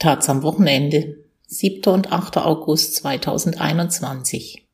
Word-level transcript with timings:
Taz 0.00 0.30
am 0.30 0.42
Wochenende, 0.42 1.18
7. 1.46 1.92
und 1.92 2.10
8. 2.10 2.38
August 2.38 2.94
2021. 2.94 4.66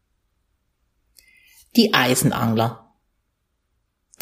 Die 1.74 1.92
Eisenangler. 1.92 2.92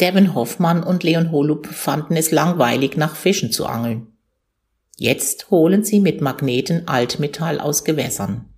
Devin 0.01 0.33
Hoffmann 0.33 0.81
und 0.81 1.03
Leon 1.03 1.31
Holub 1.31 1.67
fanden 1.67 2.15
es 2.15 2.31
langweilig, 2.31 2.97
nach 2.97 3.15
Fischen 3.15 3.51
zu 3.51 3.67
angeln. 3.67 4.07
Jetzt 4.97 5.51
holen 5.51 5.83
sie 5.83 5.99
mit 5.99 6.21
Magneten 6.21 6.87
Altmetall 6.87 7.59
aus 7.59 7.83
Gewässern. 7.83 8.49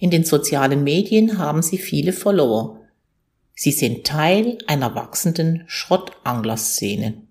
In 0.00 0.10
den 0.10 0.24
sozialen 0.24 0.82
Medien 0.82 1.38
haben 1.38 1.62
sie 1.62 1.78
viele 1.78 2.12
Follower. 2.12 2.80
Sie 3.54 3.70
sind 3.70 4.04
Teil 4.04 4.58
einer 4.66 4.96
wachsenden 4.96 5.62
Schrottanglerszene. 5.68 7.22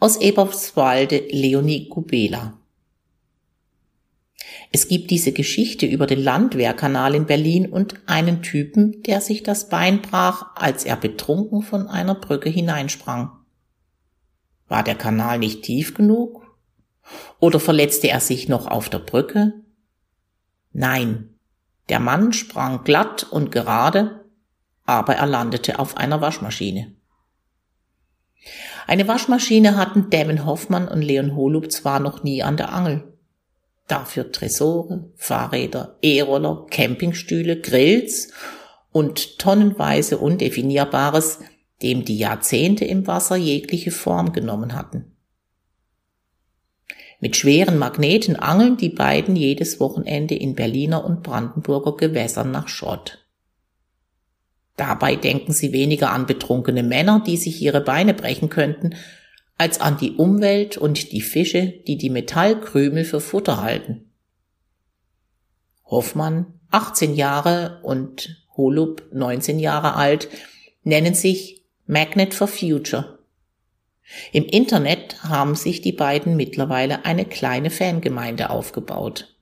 Aus 0.00 0.16
Eberswalde 0.16 1.26
Leonie 1.32 1.88
Kubela. 1.88 2.56
Es 4.70 4.86
gibt 4.86 5.10
diese 5.10 5.32
Geschichte 5.32 5.86
über 5.86 6.06
den 6.06 6.22
Landwehrkanal 6.22 7.16
in 7.16 7.26
Berlin 7.26 7.66
und 7.66 7.96
einen 8.06 8.40
Typen, 8.40 9.02
der 9.02 9.20
sich 9.20 9.42
das 9.42 9.68
Bein 9.68 10.00
brach, 10.00 10.54
als 10.54 10.84
er 10.84 10.94
betrunken 10.94 11.62
von 11.62 11.88
einer 11.88 12.14
Brücke 12.14 12.48
hineinsprang. 12.48 13.32
War 14.68 14.84
der 14.84 14.94
Kanal 14.94 15.40
nicht 15.40 15.62
tief 15.62 15.94
genug? 15.94 16.46
Oder 17.40 17.58
verletzte 17.58 18.08
er 18.08 18.20
sich 18.20 18.48
noch 18.48 18.68
auf 18.68 18.88
der 18.88 19.00
Brücke? 19.00 19.64
Nein, 20.72 21.34
der 21.88 21.98
Mann 21.98 22.32
sprang 22.32 22.84
glatt 22.84 23.24
und 23.24 23.50
gerade, 23.50 24.30
aber 24.84 25.16
er 25.16 25.26
landete 25.26 25.80
auf 25.80 25.96
einer 25.96 26.20
Waschmaschine. 26.20 26.94
Eine 28.88 29.06
Waschmaschine 29.06 29.76
hatten 29.76 30.08
Devin 30.08 30.46
Hoffmann 30.46 30.88
und 30.88 31.02
Leon 31.02 31.36
Holub 31.36 31.70
zwar 31.70 32.00
noch 32.00 32.22
nie 32.22 32.42
an 32.42 32.56
der 32.56 32.72
Angel. 32.72 33.04
Dafür 33.86 34.32
Tresore, 34.32 35.10
Fahrräder, 35.14 35.98
E-Roller, 36.00 36.64
Campingstühle, 36.70 37.60
Grills 37.60 38.32
und 38.90 39.38
tonnenweise 39.38 40.16
Undefinierbares, 40.16 41.40
dem 41.82 42.06
die 42.06 42.16
Jahrzehnte 42.16 42.86
im 42.86 43.06
Wasser 43.06 43.36
jegliche 43.36 43.90
Form 43.90 44.32
genommen 44.32 44.74
hatten. 44.74 45.12
Mit 47.20 47.36
schweren 47.36 47.76
Magneten 47.76 48.36
angeln 48.36 48.78
die 48.78 48.88
beiden 48.88 49.36
jedes 49.36 49.80
Wochenende 49.80 50.34
in 50.34 50.54
Berliner 50.54 51.04
und 51.04 51.22
Brandenburger 51.22 51.94
Gewässern 51.94 52.50
nach 52.52 52.68
Schrott. 52.68 53.27
Dabei 54.78 55.16
denken 55.16 55.52
sie 55.52 55.72
weniger 55.72 56.12
an 56.12 56.26
betrunkene 56.26 56.84
Männer, 56.84 57.20
die 57.26 57.36
sich 57.36 57.60
ihre 57.60 57.80
Beine 57.80 58.14
brechen 58.14 58.48
könnten, 58.48 58.94
als 59.58 59.80
an 59.80 59.98
die 59.98 60.12
Umwelt 60.12 60.78
und 60.78 61.10
die 61.10 61.20
Fische, 61.20 61.66
die 61.86 61.98
die 61.98 62.10
Metallkrümel 62.10 63.04
für 63.04 63.20
Futter 63.20 63.60
halten. 63.60 64.12
Hoffmann, 65.84 66.46
18 66.70 67.16
Jahre 67.16 67.80
und 67.82 68.46
Holub, 68.56 69.02
19 69.12 69.58
Jahre 69.58 69.96
alt, 69.96 70.28
nennen 70.84 71.14
sich 71.14 71.64
Magnet 71.86 72.32
for 72.32 72.46
Future. 72.46 73.18
Im 74.32 74.44
Internet 74.44 75.24
haben 75.24 75.56
sich 75.56 75.80
die 75.80 75.92
beiden 75.92 76.36
mittlerweile 76.36 77.04
eine 77.04 77.24
kleine 77.24 77.70
Fangemeinde 77.70 78.50
aufgebaut. 78.50 79.34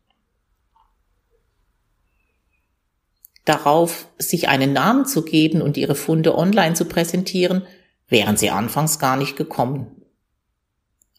Darauf, 3.47 4.09
sich 4.19 4.49
einen 4.49 4.75
Namen 4.75 5.07
zu 5.07 5.23
geben 5.23 5.63
und 5.63 5.79
ihre 5.79 5.95
Funde 5.95 6.37
online 6.37 6.75
zu 6.75 6.85
präsentieren, 6.85 7.63
wären 8.09 8.37
sie 8.37 8.51
anfangs 8.51 8.99
gar 8.99 9.17
nicht 9.17 9.37
gekommen. 9.37 10.03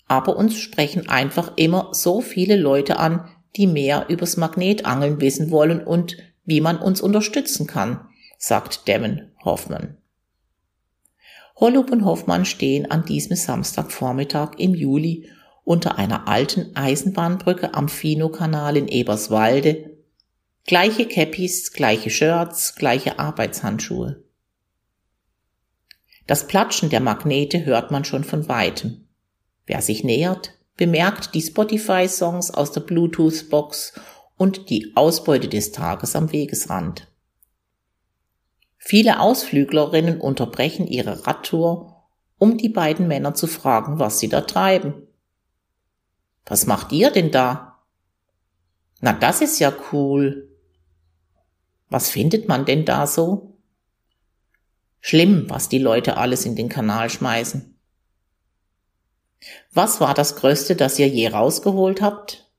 Aber 0.08 0.38
uns 0.38 0.58
sprechen 0.58 1.10
einfach 1.10 1.54
immer 1.56 1.90
so 1.94 2.22
viele 2.22 2.56
Leute 2.56 3.00
an, 3.00 3.28
die 3.56 3.66
mehr 3.66 4.06
übers 4.10 4.38
Magnetangeln 4.38 5.20
wissen 5.20 5.50
wollen 5.50 5.84
und 5.84 6.18
wie 6.46 6.62
man 6.62 6.78
uns 6.78 7.02
unterstützen 7.02 7.66
kann, 7.66 8.08
sagt 8.38 8.88
Devin 8.88 9.32
Hoffmann. 9.44 9.98
Hollup 11.56 11.92
und 11.92 12.06
Hoffmann 12.06 12.46
stehen 12.46 12.90
an 12.92 13.04
diesem 13.04 13.36
Samstagvormittag 13.36 14.52
im 14.58 14.76
Juli 14.76 15.30
unter 15.64 15.98
einer 15.98 16.28
alten 16.28 16.76
Eisenbahnbrücke 16.76 17.74
am 17.74 17.90
Fino-Kanal 17.90 18.78
in 18.78 18.88
Eberswalde 18.88 19.97
Gleiche 20.70 21.08
Cappies, 21.08 21.72
gleiche 21.72 22.10
Shirts, 22.10 22.76
gleiche 22.76 23.20
Arbeitshandschuhe. 23.20 24.22
Das 26.28 26.46
Platschen 26.46 26.90
der 26.90 27.00
Magnete 27.00 27.64
hört 27.64 27.90
man 27.90 28.04
schon 28.04 28.26
von 28.26 28.50
weitem. 28.50 29.08
Wer 29.66 29.82
sich 29.82 30.04
nähert, 30.04 30.56
bemerkt 30.76 31.34
die 31.36 31.42
Spotify-Songs 31.42 32.52
aus 32.52 32.74
der 32.74 32.82
Bluetooth-Box 32.82 33.94
und 34.36 34.70
die 34.70 34.92
Ausbeute 34.98 35.48
des 35.48 35.72
Tages 35.72 36.18
am 36.18 36.34
Wegesrand. 36.34 37.08
Viele 38.78 39.22
Ausflüglerinnen 39.22 40.20
unterbrechen 40.20 40.86
ihre 40.86 41.26
Radtour, 41.26 42.10
um 42.38 42.58
die 42.58 42.68
beiden 42.68 43.08
Männer 43.08 43.34
zu 43.36 43.48
fragen, 43.48 44.00
was 44.00 44.20
sie 44.20 44.28
da 44.28 44.42
treiben. 44.42 45.08
Was 46.46 46.66
macht 46.66 46.92
ihr 46.92 47.10
denn 47.10 47.32
da? 47.32 47.86
Na, 49.00 49.14
das 49.14 49.40
ist 49.40 49.60
ja 49.60 49.72
cool. 49.94 50.44
Was 51.90 52.10
findet 52.10 52.48
man 52.48 52.66
denn 52.66 52.86
da 52.86 53.08
so? 53.08 53.58
Schlimm, 55.00 55.50
was 55.50 55.70
die 55.70 55.80
Leute 55.80 56.18
alles 56.18 56.46
in 56.46 56.56
den 56.56 56.70
Kanal 56.70 57.10
schmeißen. 57.10 57.78
Was 59.72 60.02
war 60.02 60.14
das 60.14 60.36
Größte, 60.36 60.76
das 60.76 61.00
ihr 61.00 61.08
je 61.08 61.28
rausgeholt 61.28 62.02
habt? 62.02 62.52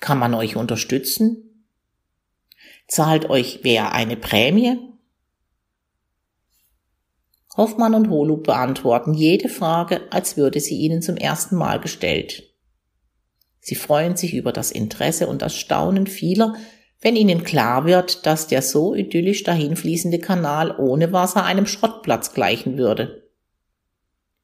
Kann 0.00 0.18
man 0.18 0.34
euch 0.34 0.56
unterstützen? 0.56 1.66
Zahlt 2.88 3.30
euch 3.30 3.60
wer 3.62 3.92
eine 3.92 4.16
Prämie? 4.16 4.78
Hoffmann 7.56 7.94
und 7.94 8.08
Holub 8.08 8.44
beantworten 8.44 9.14
jede 9.14 9.48
Frage, 9.48 10.10
als 10.10 10.36
würde 10.36 10.58
sie 10.58 10.76
ihnen 10.76 11.02
zum 11.02 11.16
ersten 11.16 11.54
Mal 11.54 11.78
gestellt. 11.80 12.50
Sie 13.60 13.74
freuen 13.74 14.16
sich 14.16 14.34
über 14.34 14.52
das 14.52 14.72
Interesse 14.72 15.28
und 15.28 15.42
das 15.42 15.54
Staunen 15.54 16.06
vieler, 16.06 16.56
wenn 17.02 17.16
ihnen 17.16 17.42
klar 17.42 17.84
wird, 17.84 18.24
dass 18.24 18.46
der 18.46 18.62
so 18.62 18.94
idyllisch 18.94 19.42
dahinfließende 19.42 20.20
Kanal 20.20 20.74
ohne 20.78 21.12
Wasser 21.12 21.44
einem 21.44 21.66
Schrottplatz 21.66 22.32
gleichen 22.32 22.78
würde. 22.78 23.28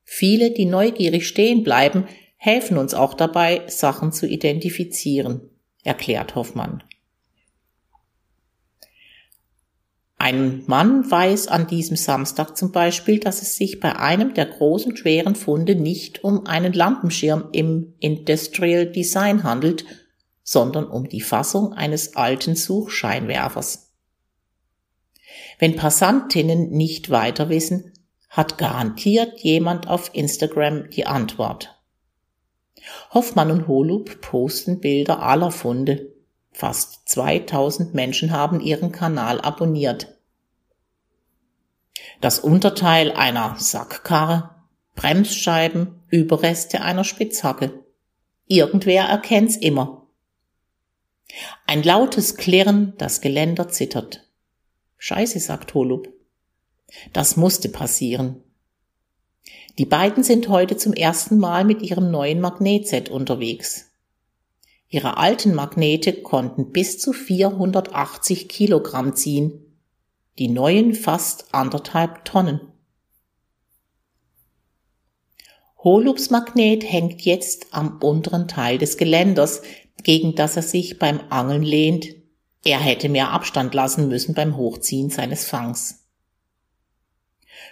Viele, 0.02 0.50
die 0.50 0.66
neugierig 0.66 1.28
stehen 1.28 1.62
bleiben, 1.62 2.08
helfen 2.36 2.76
uns 2.76 2.94
auch 2.94 3.14
dabei, 3.14 3.62
Sachen 3.68 4.12
zu 4.12 4.26
identifizieren, 4.26 5.48
erklärt 5.84 6.34
Hoffmann. 6.34 6.82
Ein 10.20 10.64
Mann 10.66 11.08
weiß 11.08 11.46
an 11.46 11.68
diesem 11.68 11.96
Samstag 11.96 12.56
zum 12.56 12.72
Beispiel, 12.72 13.20
dass 13.20 13.40
es 13.40 13.54
sich 13.54 13.78
bei 13.78 13.94
einem 13.94 14.34
der 14.34 14.46
großen 14.46 14.96
schweren 14.96 15.36
Funde 15.36 15.76
nicht 15.76 16.24
um 16.24 16.44
einen 16.44 16.72
Lampenschirm 16.72 17.50
im 17.52 17.94
Industrial 18.00 18.84
Design 18.84 19.44
handelt, 19.44 19.84
sondern 20.50 20.86
um 20.86 21.10
die 21.10 21.20
Fassung 21.20 21.74
eines 21.74 22.16
alten 22.16 22.56
Suchscheinwerfers. 22.56 23.92
Wenn 25.58 25.76
Passantinnen 25.76 26.70
nicht 26.70 27.10
weiter 27.10 27.50
wissen, 27.50 27.92
hat 28.30 28.56
garantiert 28.56 29.40
jemand 29.40 29.88
auf 29.88 30.08
Instagram 30.14 30.88
die 30.88 31.04
Antwort. 31.04 31.78
Hoffmann 33.12 33.50
und 33.50 33.68
Holub 33.68 34.22
posten 34.22 34.80
Bilder 34.80 35.20
aller 35.20 35.50
Funde. 35.50 36.14
Fast 36.50 37.06
2000 37.10 37.92
Menschen 37.92 38.32
haben 38.32 38.60
ihren 38.60 38.90
Kanal 38.90 39.42
abonniert. 39.42 40.18
Das 42.22 42.38
Unterteil 42.38 43.12
einer 43.12 43.56
Sackkarre, 43.58 44.54
Bremsscheiben, 44.94 46.04
Überreste 46.08 46.80
einer 46.80 47.04
Spitzhacke. 47.04 47.84
Irgendwer 48.46 49.04
erkennt's 49.04 49.54
immer. 49.54 49.97
Ein 51.66 51.82
lautes 51.82 52.36
Klirren, 52.36 52.94
das 52.98 53.20
Geländer 53.20 53.68
zittert. 53.68 54.26
Scheiße, 54.96 55.38
sagt 55.40 55.74
Holub. 55.74 56.08
Das 57.12 57.36
musste 57.36 57.68
passieren. 57.68 58.42
Die 59.78 59.86
beiden 59.86 60.24
sind 60.24 60.48
heute 60.48 60.76
zum 60.76 60.92
ersten 60.92 61.38
Mal 61.38 61.64
mit 61.64 61.82
ihrem 61.82 62.10
neuen 62.10 62.40
Magnetset 62.40 63.10
unterwegs. 63.10 63.90
Ihre 64.88 65.18
alten 65.18 65.54
Magnete 65.54 66.14
konnten 66.14 66.72
bis 66.72 66.98
zu 66.98 67.12
480 67.12 68.48
Kilogramm 68.48 69.14
ziehen, 69.14 69.76
die 70.38 70.48
neuen 70.48 70.94
fast 70.94 71.54
anderthalb 71.54 72.24
Tonnen. 72.24 72.60
Holubs 75.76 76.30
Magnet 76.30 76.90
hängt 76.90 77.22
jetzt 77.22 77.68
am 77.70 77.98
unteren 78.00 78.48
Teil 78.48 78.78
des 78.78 78.96
Geländers, 78.96 79.62
gegen 80.02 80.34
das 80.34 80.56
er 80.56 80.62
sich 80.62 80.98
beim 80.98 81.20
Angeln 81.30 81.62
lehnt. 81.62 82.06
Er 82.64 82.80
hätte 82.80 83.08
mehr 83.08 83.30
Abstand 83.30 83.74
lassen 83.74 84.08
müssen 84.08 84.34
beim 84.34 84.56
Hochziehen 84.56 85.10
seines 85.10 85.46
Fangs. 85.46 86.06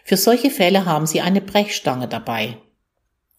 Für 0.04 0.16
solche 0.16 0.50
Fälle 0.50 0.84
haben 0.84 1.06
sie 1.06 1.20
eine 1.20 1.40
Brechstange 1.40 2.08
dabei. 2.08 2.58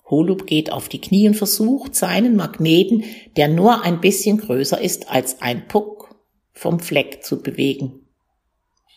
Holub 0.09 0.47
geht 0.47 0.71
auf 0.71 0.87
die 0.89 1.01
Knie 1.01 1.27
und 1.27 1.35
versucht, 1.35 1.95
seinen 1.95 2.35
Magneten, 2.35 3.03
der 3.35 3.49
nur 3.49 3.83
ein 3.83 3.99
bisschen 3.99 4.37
größer 4.37 4.79
ist 4.79 5.09
als 5.09 5.41
ein 5.41 5.67
Puck, 5.67 6.15
vom 6.53 6.79
Fleck 6.79 7.23
zu 7.23 7.41
bewegen. 7.41 8.07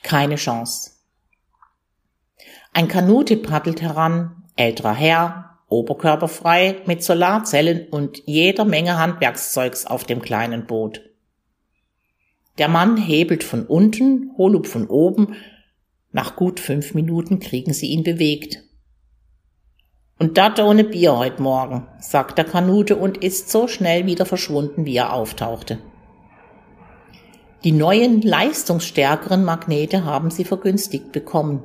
Keine 0.03 0.37
Chance. 0.37 0.93
Ein 2.73 2.89
Kanute 2.89 3.37
paddelt 3.37 3.83
heran, 3.83 4.45
älterer 4.57 4.95
Herr, 4.95 5.50
oberkörperfrei, 5.70 6.82
mit 6.84 7.02
Solarzellen 7.02 7.88
und 7.88 8.22
jeder 8.26 8.67
Menge 8.67 8.99
Handwerkszeugs 8.99 9.87
auf 9.87 10.05
dem 10.05 10.20
kleinen 10.20 10.67
Boot. 10.67 11.00
Der 12.58 12.69
Mann 12.69 12.99
hebelt 12.99 13.43
von 13.43 13.64
unten, 13.64 14.32
Holub 14.37 14.67
von 14.67 14.87
oben. 14.87 15.37
Nach 16.12 16.37
gut 16.37 16.61
fünf 16.61 16.93
Minuten 16.93 17.40
kriegen 17.40 17.72
sie 17.72 17.87
ihn 17.87 18.02
bewegt. 18.02 18.62
Und 20.19 20.37
dat 20.37 20.61
ohne 20.61 20.84
Bier 20.84 21.17
heut 21.17 21.40
Morgen, 21.40 21.87
sagt 21.99 22.37
der 22.37 22.44
Kanute 22.44 22.96
und 22.96 23.17
ist 23.17 23.50
so 23.50 23.69
schnell 23.69 24.05
wieder 24.05 24.26
verschwunden, 24.26 24.84
wie 24.84 24.96
er 24.96 25.14
auftauchte. 25.14 25.78
Die 27.64 27.72
neuen, 27.72 28.20
leistungsstärkeren 28.20 29.44
Magnete 29.44 30.05
haben 30.05 30.31
sie 30.31 30.44
vergünstigt 30.44 31.12
bekommen. 31.12 31.62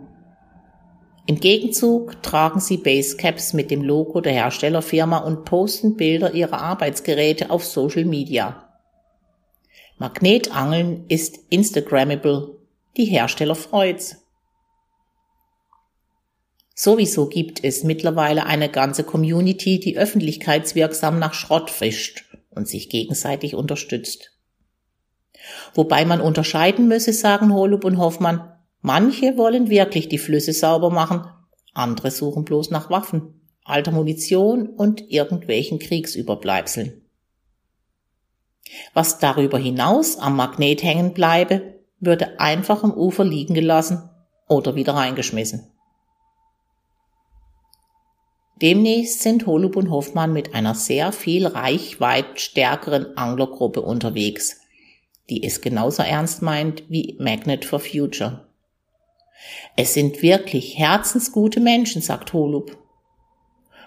Im 1.28 1.40
Gegenzug 1.40 2.22
tragen 2.22 2.60
sie 2.60 2.78
Basecaps 2.78 3.54
mit 3.54 3.72
dem 3.72 3.82
Logo 3.82 4.22
der 4.22 4.34
Herstellerfirma 4.34 5.18
und 5.18 5.44
posten 5.44 5.96
Bilder 5.96 6.34
ihrer 6.36 6.62
Arbeitsgeräte 6.62 7.50
auf 7.50 7.66
Social 7.66 8.06
Media. 8.06 8.70
Magnetangeln 9.98 11.06
ist 11.08 11.40
Instagrammable. 11.50 12.58
Die 12.98 13.06
Hersteller 13.06 13.56
freut's. 13.56 14.18
Sowieso 16.76 17.28
gibt 17.28 17.64
es 17.64 17.84
mittlerweile 17.84 18.46
eine 18.46 18.70
ganze 18.70 19.04
Community, 19.04 19.80
die 19.80 19.98
öffentlichkeitswirksam 19.98 21.18
nach 21.18 21.34
Schrott 21.34 21.72
fischt 21.72 22.26
und 22.52 22.68
sich 22.68 22.90
gegenseitig 22.90 23.56
unterstützt. 23.56 24.32
Wobei 25.74 26.06
man 26.06 26.22
unterscheiden 26.22 26.88
müsse, 26.88 27.14
sagen 27.14 27.54
Holub 27.54 27.84
und 27.86 27.98
Hoffmann, 27.98 28.55
manche 28.86 29.36
wollen 29.36 29.70
wirklich 29.70 30.10
die 30.10 30.20
Flüsse 30.20 30.54
sauber 30.54 30.92
machen, 30.92 31.26
andere 31.74 32.12
suchen 32.12 32.46
bloß 32.46 32.70
nach 32.70 32.92
Waffen, 32.92 33.42
alter 33.64 33.92
Munition 33.92 34.68
und 34.70 35.10
irgendwelchen 35.10 35.80
Kriegsüberbleibseln. 35.80 37.02
Was 38.94 39.18
darüber 39.18 39.58
hinaus 39.58 40.18
am 40.20 40.36
Magnet 40.36 40.84
hängen 40.84 41.14
bleibe, 41.14 41.80
würde 42.00 42.40
einfach 42.40 42.84
am 42.84 42.94
Ufer 42.94 43.26
liegen 43.26 43.56
gelassen 43.56 44.08
oder 44.48 44.76
wieder 44.76 44.94
reingeschmissen. 44.94 45.72
Demnächst 48.62 49.22
sind 49.22 49.48
Holub 49.48 49.76
und 49.78 49.90
Hoffmann 49.90 50.32
mit 50.32 50.54
einer 50.54 50.76
sehr 50.76 51.12
viel 51.12 51.48
reichweit 51.48 52.40
stärkeren 52.40 53.18
Anglergruppe 53.18 53.82
unterwegs, 53.82 54.62
die 55.30 55.44
es 55.44 55.62
genauso 55.62 56.04
ernst 56.04 56.44
meint 56.44 56.84
wie 56.88 57.18
Magnet 57.20 57.66
for 57.66 57.80
Future. 57.80 58.45
Es 59.76 59.94
sind 59.94 60.22
wirklich 60.22 60.78
herzensgute 60.78 61.60
Menschen, 61.60 62.02
sagt 62.02 62.34
Holub. 62.34 62.78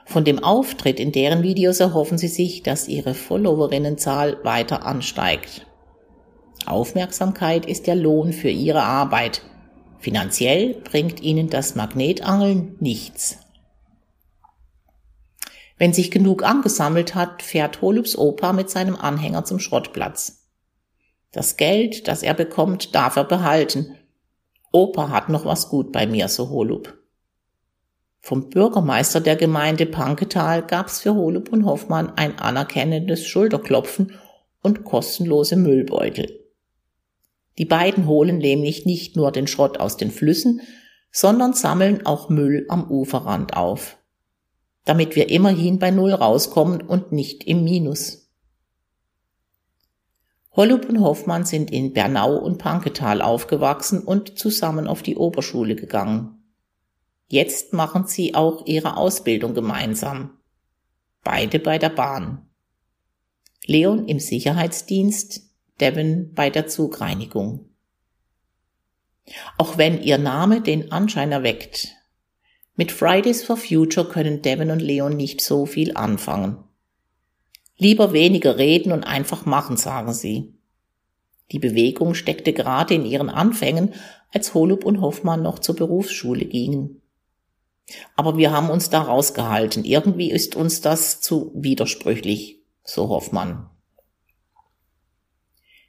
Von 0.06 0.24
dem 0.24 0.42
Auftritt 0.42 1.00
in 1.00 1.12
deren 1.12 1.42
Videos 1.42 1.80
erhoffen 1.80 2.16
sie 2.16 2.28
sich, 2.28 2.62
dass 2.62 2.88
ihre 2.88 3.14
Followerinnenzahl 3.14 4.42
weiter 4.42 4.86
ansteigt. 4.86 5.66
Aufmerksamkeit 6.66 7.66
ist 7.66 7.86
der 7.86 7.94
Lohn 7.94 8.32
für 8.32 8.50
ihre 8.50 8.82
Arbeit. 8.82 9.42
Finanziell 9.98 10.74
bringt 10.74 11.20
ihnen 11.20 11.50
das 11.50 11.74
Magnetangeln 11.74 12.76
nichts. 12.80 13.38
Wenn 15.76 15.92
sich 15.92 16.10
genug 16.10 16.42
angesammelt 16.42 17.14
hat, 17.14 17.42
fährt 17.42 17.82
Holubs 17.82 18.16
Opa 18.16 18.52
mit 18.52 18.70
seinem 18.70 18.96
Anhänger 18.96 19.44
zum 19.44 19.60
Schrottplatz. 19.60 20.46
Das 21.32 21.56
Geld, 21.56 22.08
das 22.08 22.22
er 22.22 22.34
bekommt, 22.34 22.94
darf 22.94 23.16
er 23.16 23.24
behalten. 23.24 23.97
Opa 24.72 25.10
hat 25.10 25.28
noch 25.28 25.44
was 25.44 25.68
gut 25.68 25.92
bei 25.92 26.06
mir, 26.06 26.28
so 26.28 26.50
Holub. 26.50 26.98
Vom 28.20 28.50
Bürgermeister 28.50 29.20
der 29.20 29.36
Gemeinde 29.36 29.86
Panketal 29.86 30.62
gab's 30.62 31.00
für 31.00 31.14
Holub 31.14 31.52
und 31.52 31.64
Hoffmann 31.64 32.12
ein 32.16 32.38
anerkennendes 32.38 33.26
Schulterklopfen 33.26 34.12
und 34.62 34.84
kostenlose 34.84 35.56
Müllbeutel. 35.56 36.44
Die 37.58 37.64
beiden 37.64 38.06
holen 38.06 38.38
nämlich 38.38 38.86
nicht 38.86 39.16
nur 39.16 39.32
den 39.32 39.46
Schrott 39.46 39.80
aus 39.80 39.96
den 39.96 40.10
Flüssen, 40.10 40.60
sondern 41.10 41.54
sammeln 41.54 42.04
auch 42.06 42.28
Müll 42.28 42.66
am 42.68 42.90
Uferrand 42.90 43.56
auf 43.56 43.98
damit 44.88 45.16
wir 45.16 45.28
immerhin 45.28 45.78
bei 45.78 45.90
Null 45.90 46.14
rauskommen 46.14 46.80
und 46.80 47.12
nicht 47.12 47.44
im 47.44 47.62
Minus. 47.62 48.27
Hollup 50.58 50.88
und 50.88 51.00
Hoffmann 51.00 51.44
sind 51.44 51.70
in 51.70 51.93
Bernau 51.93 52.34
und 52.34 52.58
Panketal 52.58 53.22
aufgewachsen 53.22 54.02
und 54.02 54.40
zusammen 54.40 54.88
auf 54.88 55.05
die 55.05 55.14
Oberschule 55.14 55.76
gegangen. 55.76 56.43
Jetzt 57.28 57.72
machen 57.72 58.08
sie 58.08 58.34
auch 58.34 58.66
ihre 58.66 58.96
Ausbildung 58.96 59.55
gemeinsam. 59.55 60.37
Beide 61.22 61.60
bei 61.60 61.78
der 61.78 61.90
Bahn. 61.90 62.49
Leon 63.66 64.08
im 64.08 64.19
Sicherheitsdienst, 64.19 65.43
Devin 65.81 66.34
bei 66.34 66.50
der 66.50 66.66
Zugreinigung. 66.66 67.69
Auch 69.58 69.78
wenn 69.78 70.02
ihr 70.02 70.19
Name 70.19 70.61
den 70.61 70.90
Anschein 70.90 71.31
erweckt, 71.31 71.94
mit 72.75 72.90
Fridays 72.90 73.44
for 73.44 73.56
Future 73.56 74.08
können 74.08 74.43
Devin 74.43 74.72
und 74.72 74.82
Leon 74.82 75.16
nicht 75.16 75.40
so 75.40 75.66
viel 75.66 75.96
anfangen. 75.96 76.64
Lieber 77.78 78.12
weniger 78.12 78.58
reden 78.58 78.92
und 78.92 79.04
einfach 79.04 79.46
machen, 79.46 79.76
sagen 79.76 80.12
sie. 80.12 80.52
Die 81.52 81.60
Bewegung 81.60 82.14
steckte 82.14 82.52
gerade 82.52 82.94
in 82.94 83.06
ihren 83.06 83.30
Anfängen, 83.30 83.94
als 84.32 84.52
Holub 84.52 84.84
und 84.84 85.00
Hoffmann 85.00 85.42
noch 85.42 85.60
zur 85.60 85.76
Berufsschule 85.76 86.44
gingen. 86.44 87.00
Aber 88.16 88.36
wir 88.36 88.52
haben 88.52 88.69
uns 88.69 88.90
da 88.90 89.00
rausgehalten. 89.00 89.84
Irgendwie 89.84 90.30
ist 90.30 90.56
uns 90.56 90.80
das 90.82 91.20
zu 91.20 91.52
widersprüchlich, 91.54 92.60
so 92.84 93.08
Hoffmann. 93.08 93.70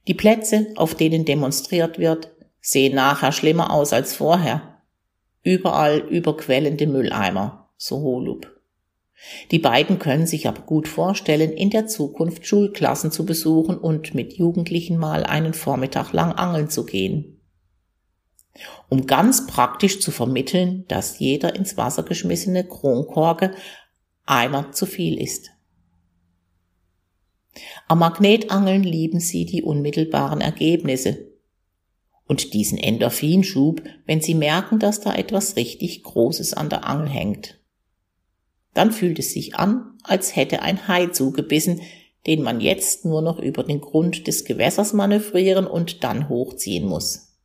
Die 0.08 0.14
Plätze, 0.14 0.68
auf 0.76 0.96
denen 0.96 1.26
demonstriert 1.26 2.00
wird, 2.00 2.32
sehen 2.62 2.96
nachher 2.96 3.32
schlimmer 3.32 3.74
aus 3.74 3.94
als 3.94 4.16
vorher. 4.16 4.82
Überall 5.44 6.00
überquellende 6.00 6.88
Mülleimer, 6.88 7.70
so 7.78 8.02
Holub. 8.02 8.59
Die 9.52 9.60
beiden 9.60 10.00
können 10.00 10.28
sich 10.28 10.48
aber 10.48 10.62
gut 10.62 10.88
vorstellen, 10.88 11.52
in 11.52 11.70
der 11.70 11.88
Zukunft 11.88 12.46
Schulklassen 12.46 13.12
zu 13.12 13.26
besuchen 13.26 13.78
und 13.78 14.14
mit 14.14 14.34
Jugendlichen 14.34 14.98
mal 14.98 15.24
einen 15.24 15.54
Vormittag 15.54 16.14
lang 16.14 16.32
angeln 16.34 16.70
zu 16.70 16.86
gehen. 16.86 17.42
Um 18.90 19.06
ganz 19.06 19.48
praktisch 19.48 20.00
zu 20.00 20.12
vermitteln, 20.12 20.86
dass 20.88 21.20
jeder 21.20 21.56
ins 21.56 21.78
Wasser 21.78 22.04
geschmissene 22.04 22.68
Kronkorke 22.68 23.54
einer 24.26 24.72
zu 24.72 24.86
viel 24.86 25.20
ist. 25.22 25.52
Am 27.88 28.00
Magnetangeln 28.00 28.84
lieben 28.84 29.20
sie 29.20 29.46
die 29.46 29.64
unmittelbaren 29.64 30.42
Ergebnisse, 30.42 31.30
und 32.30 32.54
diesen 32.54 32.78
Endorphinschub, 32.78 33.82
wenn 34.06 34.22
sie 34.22 34.36
merken, 34.36 34.78
dass 34.78 35.02
da 35.02 35.16
etwas 35.16 35.56
richtig 35.56 36.04
Großes 36.04 36.54
an 36.54 36.70
der 36.70 36.88
Angel 36.88 37.10
hängt. 37.10 37.59
Dann 38.74 38.92
fühlt 38.92 39.20
es 39.20 39.34
sich 39.34 39.56
an, 39.56 39.98
als 40.04 40.36
hätte 40.36 40.62
ein 40.62 40.88
Hai 40.88 41.08
zugebissen, 41.08 41.82
den 42.28 42.42
man 42.42 42.62
jetzt 42.62 43.06
nur 43.06 43.22
noch 43.22 43.40
über 43.40 43.64
den 43.64 43.82
Grund 43.82 44.28
des 44.28 44.46
Gewässers 44.46 44.94
manövrieren 44.94 45.66
und 45.66 46.04
dann 46.04 46.30
hochziehen 46.30 46.86
muss. 46.88 47.38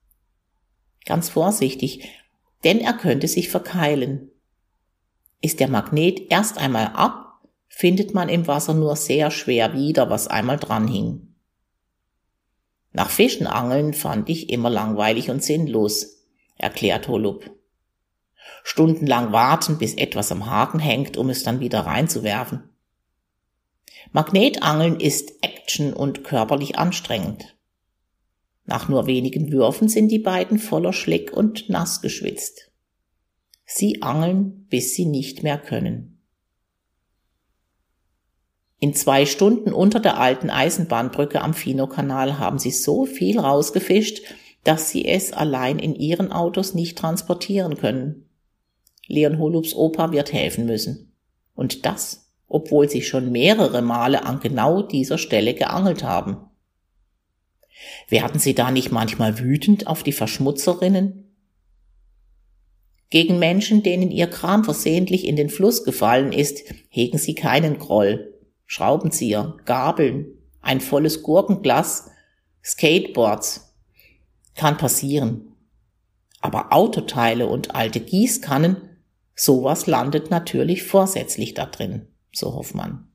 Ganz 1.07 1.29
vorsichtig, 1.29 2.09
denn 2.65 2.81
er 2.81 2.95
könnte 2.95 3.29
sich 3.29 3.49
verkeilen. 3.49 4.31
Ist 5.41 5.61
der 5.61 5.69
Magnet 5.69 6.31
erst 6.31 6.59
einmal 6.59 6.89
ab, 6.95 7.43
findet 7.69 8.15
man 8.15 8.29
im 8.29 8.47
Wasser 8.47 8.75
nur 8.75 8.97
sehr 8.97 9.31
schwer 9.31 9.75
wieder, 9.75 10.09
was 10.11 10.29
einmal 10.29 10.59
dran 10.59 10.89
hing. 10.89 11.35
Nach 12.93 13.11
Fischen 13.11 13.47
angeln 13.47 13.93
fand 13.93 14.29
ich 14.31 14.51
immer 14.51 14.71
langweilig 14.71 15.29
und 15.29 15.43
sinnlos, 15.43 16.25
erklärt 16.57 17.09
Holub. 17.09 17.51
Stundenlang 18.63 19.33
warten, 19.33 19.79
bis 19.79 19.95
etwas 19.95 20.33
am 20.33 20.47
Haken 20.47 20.81
hängt, 20.81 21.17
um 21.17 21.31
es 21.31 21.43
dann 21.43 21.61
wieder 21.61 21.81
reinzuwerfen. 21.81 22.71
Magnetangeln 24.13 25.01
ist 25.01 25.33
Action 25.43 25.93
und 25.93 26.25
körperlich 26.25 26.79
anstrengend. 26.79 27.57
Nach 28.65 28.89
nur 28.89 29.07
wenigen 29.07 29.53
Würfen 29.53 29.89
sind 29.89 30.09
die 30.09 30.19
beiden 30.19 30.59
voller 30.59 30.93
Schlick 30.93 31.33
und 31.33 31.69
nass 31.69 32.01
geschwitzt. 32.01 32.71
Sie 33.67 34.03
angeln, 34.03 34.67
bis 34.69 34.95
sie 34.95 35.07
nicht 35.07 35.43
mehr 35.43 35.59
können. 35.59 36.23
In 38.79 38.95
zwei 38.95 39.25
Stunden 39.25 39.73
unter 39.73 40.01
der 40.01 40.19
alten 40.19 40.51
Eisenbahnbrücke 40.51 41.41
am 41.41 41.55
Fino-Kanal 41.55 42.39
haben 42.39 42.59
sie 42.59 42.71
so 42.71 43.07
viel 43.07 43.39
rausgefischt, 43.39 44.23
dass 44.65 44.91
sie 44.91 45.07
es 45.07 45.33
allein 45.33 45.79
in 45.79 45.95
ihren 45.95 46.33
Autos 46.33 46.75
nicht 46.75 46.99
transportieren 46.99 47.77
können. 47.77 48.29
Leon 49.07 49.39
Holubs 49.39 49.75
Opa 49.75 50.13
wird 50.13 50.33
helfen 50.33 50.67
müssen. 50.67 51.13
Und 51.55 51.87
das 51.87 52.25
obwohl 52.55 52.89
sie 52.89 53.03
schon 53.03 53.33
mehrere 53.33 53.83
Male 53.83 54.25
an 54.25 54.39
genau 54.39 54.83
dieser 54.83 55.19
Stelle 55.19 55.55
geangelt 55.55 56.05
haben. 56.05 56.37
Werden 58.09 58.39
Sie 58.39 58.55
da 58.55 58.71
nicht 58.71 58.93
manchmal 58.93 59.41
wütend 59.41 59.89
auf 59.89 60.05
die 60.05 60.13
Verschmutzerinnen? 60.13 61.35
Gegen 63.11 63.41
Menschen, 63.41 63.83
denen 63.83 64.13
ihr 64.13 64.29
Kram 64.29 64.63
versehentlich 64.63 65.27
in 65.27 65.35
den 65.35 65.49
Fluss 65.49 65.83
gefallen 65.83 66.33
ist, 66.33 66.63
hegen 66.89 67.19
Sie 67.19 67.35
keinen 67.35 67.81
Groll. 67.81 68.35
Schraubenzieher, 68.67 69.57
Gabeln, 69.65 70.27
ein 70.61 70.81
volles 70.81 71.25
Gurkenglas, 71.25 72.11
Skateboards. 72.65 73.75
Kann 74.55 74.77
passieren. 74.77 75.57
Aber 76.41 76.73
Autoteile 76.73 77.49
und 77.49 77.75
alte 77.75 77.99
Gießkannen, 77.99 78.94
sowas 79.35 79.87
landet 79.87 80.31
natürlich 80.31 80.85
vorsätzlich 80.85 81.55
da 81.55 81.67
drin, 81.67 82.09
so 82.33 82.55
Hoffmann. 82.55 83.09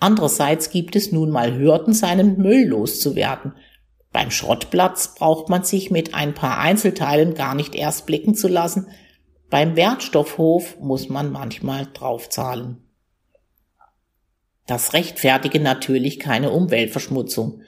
Andererseits 0.00 0.70
gibt 0.70 0.96
es 0.96 1.12
nun 1.12 1.30
mal 1.30 1.56
Hürden, 1.58 1.92
seinen 1.92 2.38
Müll 2.38 2.66
loszuwerden. 2.66 3.54
Beim 4.12 4.30
Schrottplatz 4.30 5.14
braucht 5.14 5.48
man 5.48 5.64
sich 5.64 5.90
mit 5.90 6.14
ein 6.14 6.34
paar 6.34 6.58
Einzelteilen 6.58 7.34
gar 7.34 7.54
nicht 7.54 7.74
erst 7.74 8.06
blicken 8.06 8.34
zu 8.34 8.48
lassen. 8.48 8.88
Beim 9.50 9.76
Wertstoffhof 9.76 10.78
muss 10.80 11.08
man 11.08 11.30
manchmal 11.30 11.86
draufzahlen. 11.92 12.78
Das 14.66 14.92
rechtfertige 14.92 15.60
natürlich 15.60 16.18
keine 16.18 16.50
Umweltverschmutzung. 16.50 17.62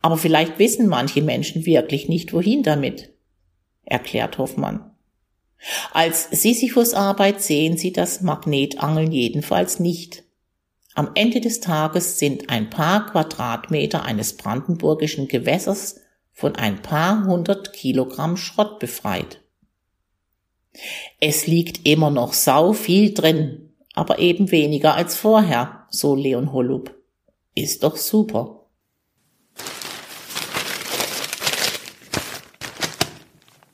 Aber 0.00 0.16
vielleicht 0.16 0.58
wissen 0.58 0.88
manche 0.88 1.22
Menschen 1.22 1.66
wirklich 1.66 2.08
nicht, 2.08 2.32
wohin 2.32 2.62
damit, 2.62 3.12
erklärt 3.84 4.38
Hoffmann. 4.38 4.89
Als 5.92 6.28
Sisyphus-Arbeit 6.30 7.42
sehen 7.42 7.76
sie 7.76 7.92
das 7.92 8.22
Magnetangeln 8.22 9.12
jedenfalls 9.12 9.78
nicht. 9.78 10.24
Am 10.94 11.10
Ende 11.14 11.40
des 11.40 11.60
Tages 11.60 12.18
sind 12.18 12.50
ein 12.50 12.70
paar 12.70 13.06
Quadratmeter 13.06 14.04
eines 14.04 14.36
brandenburgischen 14.36 15.28
Gewässers 15.28 16.00
von 16.32 16.56
ein 16.56 16.82
paar 16.82 17.26
hundert 17.26 17.72
Kilogramm 17.72 18.36
Schrott 18.36 18.78
befreit. 18.78 19.40
Es 21.20 21.46
liegt 21.46 21.86
immer 21.86 22.10
noch 22.10 22.32
sau 22.32 22.72
viel 22.72 23.12
drin, 23.12 23.72
aber 23.94 24.18
eben 24.18 24.50
weniger 24.50 24.94
als 24.94 25.16
vorher, 25.16 25.86
so 25.90 26.14
Leon 26.14 26.52
Holub. 26.52 26.94
Ist 27.54 27.82
doch 27.82 27.96
super. 27.96 28.59